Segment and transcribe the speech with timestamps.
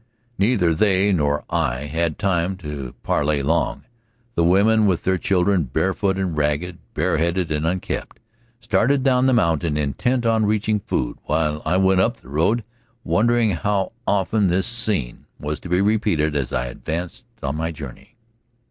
[0.39, 3.83] Neither they nor I had time to parley long.
[4.33, 8.19] The women with their children, barefoot and ragged, bareheaded and unkempt,
[8.59, 12.63] started down the mountain, intent on reaching food, while I went up the road
[13.03, 18.15] wondering how often this scene was to be repeated as I advanced on my journey.